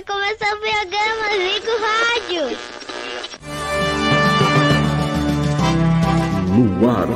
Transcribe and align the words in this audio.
Vai 0.00 0.16
começar 0.16 0.54
o 0.54 0.60
programa, 0.60 1.26
liga 1.36 1.70
o 1.70 1.80
rádio. 1.82 2.44
No 6.56 6.88
ar, 6.88 7.10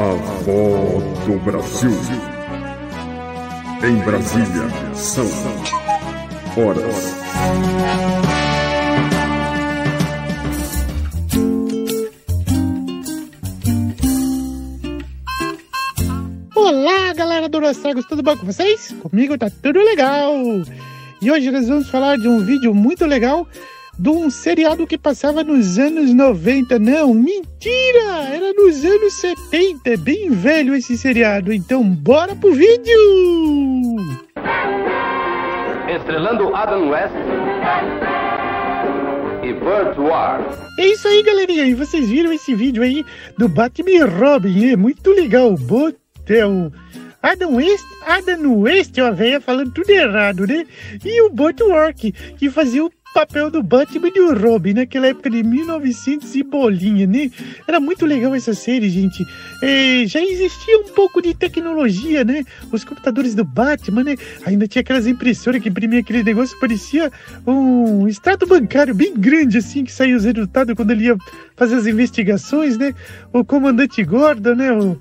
a 0.00 0.10
voz 0.42 1.04
do 1.26 1.38
Brasil. 1.44 2.00
Em 3.84 3.96
Brasília, 4.04 4.68
são 4.96 5.28
horas. 6.56 7.14
Olá, 16.56 17.12
galera 17.14 17.48
do 17.48 17.60
Nostalgos, 17.60 18.06
tudo 18.06 18.24
bom 18.24 18.36
com 18.36 18.46
vocês? 18.46 18.92
Comigo 19.02 19.38
tá 19.38 19.48
tudo 19.62 19.78
legal. 19.78 20.34
E 21.22 21.30
hoje 21.30 21.52
nós 21.52 21.68
vamos 21.68 21.88
falar 21.88 22.18
de 22.18 22.26
um 22.26 22.40
vídeo 22.44 22.74
muito 22.74 23.06
legal 23.06 23.46
de 23.96 24.08
um 24.08 24.28
seriado 24.28 24.88
que 24.88 24.98
passava 24.98 25.44
nos 25.44 25.78
anos 25.78 26.12
90. 26.12 26.80
Não, 26.80 27.14
mentira! 27.14 28.24
Era 28.28 28.52
nos 28.52 28.84
anos 28.84 29.12
70. 29.14 29.88
É 29.88 29.96
bem 29.96 30.30
velho 30.30 30.74
esse 30.74 30.98
seriado. 30.98 31.52
Então, 31.52 31.84
bora 31.84 32.34
pro 32.34 32.52
vídeo! 32.52 32.98
Estrelando 35.88 36.52
Adam 36.56 36.88
West 36.88 37.14
e 39.44 39.52
Burt 39.52 39.96
Ward. 39.98 40.44
É 40.80 40.86
isso 40.88 41.06
aí, 41.06 41.22
galerinha. 41.22 41.66
E 41.66 41.74
vocês 41.74 42.08
viram 42.10 42.32
esse 42.32 42.52
vídeo 42.52 42.82
aí 42.82 43.04
do 43.38 43.48
Batman 43.48 43.90
e 43.90 44.00
Robin? 44.00 44.72
É 44.72 44.76
muito 44.76 45.08
legal. 45.12 45.54
Botel. 45.54 46.72
Adam 47.22 47.54
West, 47.54 47.84
Adam 48.04 48.60
West, 48.60 48.98
ó, 48.98 49.12
velha 49.12 49.40
falando 49.40 49.72
tudo 49.72 49.90
errado, 49.90 50.46
né? 50.46 50.66
E 51.04 51.22
o 51.22 51.30
Butwork, 51.30 52.10
que 52.10 52.50
fazia 52.50 52.84
o 52.84 52.90
papel 53.12 53.50
do 53.50 53.62
Batman 53.62 54.08
e 54.08 54.12
do 54.12 54.34
Robin 54.34 54.74
naquela 54.74 55.06
época 55.06 55.30
de 55.30 55.42
1900 55.42 56.34
e 56.34 56.42
bolinha, 56.42 57.06
né? 57.06 57.30
Era 57.68 57.78
muito 57.78 58.06
legal 58.06 58.34
essa 58.34 58.54
série, 58.54 58.88
gente. 58.88 59.24
É, 59.62 60.04
já 60.06 60.20
existia 60.20 60.78
um 60.78 60.88
pouco 60.94 61.20
de 61.20 61.34
tecnologia, 61.34 62.24
né? 62.24 62.44
Os 62.72 62.84
computadores 62.84 63.34
do 63.34 63.44
Batman, 63.44 64.02
né? 64.02 64.16
Ainda 64.44 64.66
tinha 64.66 64.80
aquelas 64.80 65.06
impressoras 65.06 65.62
que 65.62 65.68
imprimia 65.68 66.00
aquele 66.00 66.24
negócio, 66.24 66.58
parecia 66.58 67.12
um 67.46 68.08
extrato 68.08 68.46
bancário 68.46 68.94
bem 68.94 69.14
grande, 69.14 69.58
assim, 69.58 69.84
que 69.84 69.92
saía 69.92 70.16
os 70.16 70.24
resultados 70.24 70.74
quando 70.74 70.90
ele 70.90 71.04
ia 71.04 71.16
fazer 71.54 71.76
as 71.76 71.86
investigações, 71.86 72.78
né? 72.78 72.94
O 73.32 73.44
comandante 73.44 74.02
Gordon, 74.02 74.54
né? 74.54 74.72
O 74.72 75.00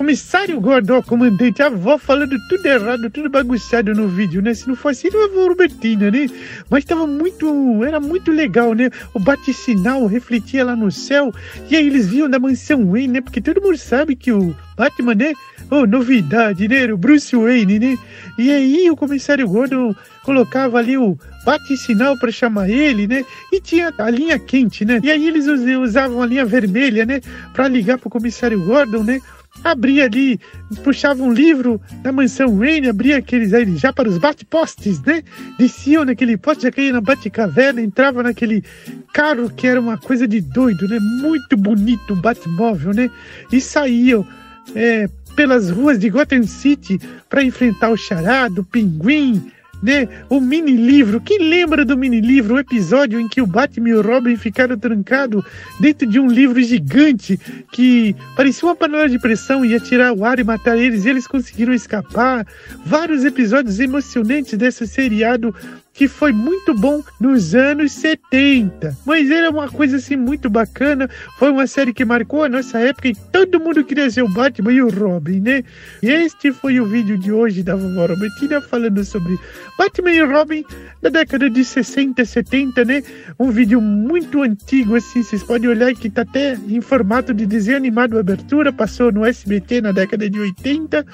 Comissário 0.00 0.58
Gordon, 0.58 1.02
comandante, 1.02 1.62
a 1.62 1.66
avó 1.66 1.98
falando 1.98 2.34
tudo 2.48 2.64
errado, 2.64 3.10
tudo 3.10 3.28
bagunçado 3.28 3.94
no 3.94 4.08
vídeo, 4.08 4.40
né? 4.40 4.54
Se 4.54 4.66
não 4.66 4.74
fosse 4.74 5.08
a 5.08 5.24
avó 5.24 5.48
Robertina, 5.48 6.10
né? 6.10 6.26
Mas 6.70 6.86
tava 6.86 7.06
muito, 7.06 7.84
era 7.84 8.00
muito 8.00 8.30
legal, 8.30 8.72
né? 8.72 8.88
O 9.12 9.20
bate-sinal 9.20 10.06
refletia 10.06 10.64
lá 10.64 10.74
no 10.74 10.90
céu, 10.90 11.30
e 11.68 11.76
aí 11.76 11.86
eles 11.86 12.08
viam 12.08 12.30
da 12.30 12.38
mansão 12.38 12.90
Wayne, 12.90 13.12
né? 13.12 13.20
Porque 13.20 13.42
todo 13.42 13.60
mundo 13.60 13.76
sabe 13.76 14.16
que 14.16 14.32
o 14.32 14.56
Batman, 14.80 15.14
né? 15.14 15.34
Oh, 15.70 15.84
novidade, 15.86 16.66
né? 16.66 16.90
O 16.90 16.96
Bruce 16.96 17.36
Wayne, 17.36 17.78
né? 17.78 17.98
E 18.38 18.50
aí 18.50 18.90
o 18.90 18.96
comissário 18.96 19.46
Gordon 19.46 19.94
colocava 20.22 20.78
ali 20.78 20.96
o 20.96 21.18
bate-sinal 21.44 22.18
para 22.18 22.32
chamar 22.32 22.70
ele, 22.70 23.06
né? 23.06 23.22
E 23.52 23.60
tinha 23.60 23.92
a 23.98 24.08
linha 24.08 24.38
quente, 24.38 24.86
né? 24.86 24.98
E 25.02 25.10
aí 25.10 25.28
eles 25.28 25.46
usavam 25.46 26.22
a 26.22 26.26
linha 26.26 26.46
vermelha, 26.46 27.04
né? 27.04 27.20
Para 27.52 27.68
ligar 27.68 27.98
pro 27.98 28.08
comissário 28.08 28.64
Gordon, 28.64 29.02
né? 29.02 29.20
abria 29.62 30.04
ali, 30.04 30.40
puxava 30.82 31.22
um 31.22 31.32
livro 31.32 31.80
da 32.02 32.12
mansão 32.12 32.56
Wayne, 32.56 32.88
abria 32.88 33.18
aqueles 33.18 33.52
aí 33.52 33.76
já 33.76 33.92
para 33.92 34.08
os 34.08 34.16
bate-postes, 34.16 35.02
né? 35.02 35.22
Desciam 35.58 36.04
naquele 36.04 36.36
poste, 36.36 36.62
já 36.62 36.70
caía 36.70 36.92
na 36.92 37.00
bate-caverna, 37.00 37.80
entrava 37.80 38.22
naquele 38.22 38.64
carro 39.12 39.50
que 39.50 39.66
era 39.66 39.80
uma 39.80 39.98
coisa 39.98 40.26
de 40.26 40.40
doido, 40.40 40.88
né? 40.88 40.98
Muito 41.20 41.56
bonito, 41.56 42.14
um 42.14 42.20
bate-móvel, 42.20 42.94
né? 42.94 43.10
E 43.52 43.60
saíam 43.60 44.26
é, 44.74 45.08
pelas 45.34 45.70
ruas 45.70 45.98
de 45.98 46.08
Gotham 46.08 46.42
City 46.44 47.00
para 47.28 47.42
enfrentar 47.42 47.90
o 47.90 47.96
charado, 47.96 48.62
o 48.62 48.64
pinguim, 48.64 49.50
né? 49.82 50.08
O 50.28 50.40
mini 50.40 50.76
livro. 50.76 51.20
Quem 51.20 51.38
lembra 51.38 51.84
do 51.84 51.96
mini 51.96 52.20
livro? 52.20 52.54
O 52.54 52.58
episódio 52.58 53.18
em 53.18 53.28
que 53.28 53.40
o 53.40 53.46
Batman 53.46 53.88
e 53.88 53.94
o 53.94 54.02
Robin 54.02 54.36
ficaram 54.36 54.78
trancados 54.78 55.42
dentro 55.78 56.06
de 56.06 56.20
um 56.20 56.26
livro 56.26 56.62
gigante 56.62 57.38
que 57.72 58.14
parecia 58.36 58.68
uma 58.68 58.76
panela 58.76 59.08
de 59.08 59.18
pressão, 59.18 59.64
ia 59.64 59.80
tirar 59.80 60.12
o 60.12 60.24
ar 60.24 60.38
e 60.38 60.44
matar 60.44 60.76
eles, 60.76 61.04
e 61.04 61.08
eles 61.08 61.26
conseguiram 61.26 61.72
escapar. 61.72 62.46
Vários 62.84 63.24
episódios 63.24 63.80
emocionantes 63.80 64.58
desse 64.58 64.86
seriado 64.86 65.54
que 65.92 66.08
foi 66.08 66.32
muito 66.32 66.74
bom 66.74 67.02
nos 67.20 67.54
anos 67.54 67.92
70. 67.92 68.96
Mas 69.04 69.30
era 69.30 69.50
uma 69.50 69.68
coisa 69.68 69.96
assim 69.96 70.16
muito 70.16 70.48
bacana. 70.48 71.08
Foi 71.38 71.50
uma 71.50 71.66
série 71.66 71.92
que 71.92 72.04
marcou 72.04 72.44
a 72.44 72.48
nossa 72.48 72.78
época 72.78 73.08
e 73.08 73.14
todo 73.14 73.60
mundo 73.60 73.84
queria 73.84 74.08
ser 74.10 74.22
o 74.22 74.28
Batman 74.28 74.72
e 74.72 74.82
o 74.82 74.88
Robin, 74.88 75.40
né? 75.40 75.64
E 76.02 76.08
este 76.08 76.52
foi 76.52 76.80
o 76.80 76.86
vídeo 76.86 77.18
de 77.18 77.32
hoje 77.32 77.62
da 77.62 77.74
vovó 77.74 78.06
Robertina 78.06 78.60
falando 78.60 79.04
sobre 79.04 79.38
Batman 79.76 80.12
e 80.12 80.22
Robin 80.22 80.64
da 81.02 81.10
década 81.10 81.50
de 81.50 81.64
60, 81.64 82.24
70, 82.24 82.84
né? 82.84 83.02
Um 83.38 83.50
vídeo 83.50 83.80
muito 83.80 84.42
antigo, 84.42 84.96
assim, 84.96 85.22
vocês 85.22 85.42
podem 85.42 85.68
olhar 85.68 85.92
que 85.94 86.08
tá 86.08 86.22
até 86.22 86.54
em 86.68 86.80
formato 86.80 87.34
de 87.34 87.46
desenho 87.46 87.76
animado 87.76 88.18
abertura, 88.18 88.72
passou 88.72 89.12
no 89.12 89.24
SBT 89.24 89.80
na 89.80 89.92
década 89.92 90.30
de 90.30 90.38
80 90.38 91.04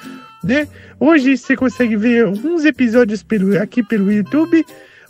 né? 0.43 0.69
Hoje 0.99 1.37
você 1.37 1.57
consegue 1.57 1.97
ver 1.97 2.27
alguns 2.27 2.65
episódios 2.65 3.23
pelo, 3.23 3.61
aqui 3.61 3.83
pelo 3.83 4.13
YouTube. 4.13 4.65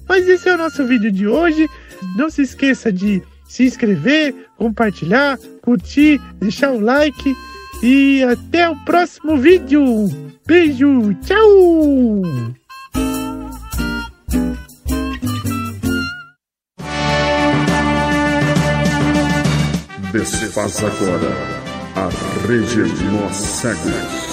Mas 0.09 0.29
esse 0.29 0.49
é 0.49 0.55
o 0.55 0.59
nosso 0.59 0.87
vídeo 0.87 1.11
de 1.11 1.27
hoje. 1.27 1.69
Não 2.17 2.31
se 2.31 2.43
esqueça 2.43 2.93
de 2.93 3.23
se 3.49 3.65
inscrever, 3.65 4.35
compartilhar, 4.57 5.39
curtir, 5.63 6.21
deixar 6.39 6.73
o 6.73 6.81
like. 6.81 7.35
E 7.83 8.23
até 8.25 8.69
o 8.69 8.77
próximo 8.85 9.37
vídeo. 9.37 9.85
Beijo, 10.47 11.15
tchau! 11.23 12.23
Desfaz 20.13 20.83
agora 20.83 21.67
a 21.95 22.09
rede 22.47 22.81
Nós 23.11 23.37
Cegos. 23.37 24.26